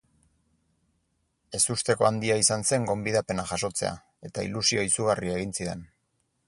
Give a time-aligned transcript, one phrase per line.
[1.59, 3.93] Ezusteko handia izan zen gonbidapena jasotzea,
[4.31, 5.89] eta ilusio izugarria egin zidan.